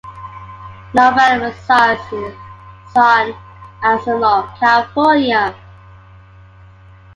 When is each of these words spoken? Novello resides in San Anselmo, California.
Novello 0.95 1.45
resides 1.45 2.01
in 2.11 2.35
San 2.91 3.35
Anselmo, 3.83 4.47
California. 4.59 5.55